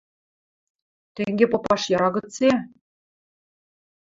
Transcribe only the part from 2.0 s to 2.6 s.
гыце?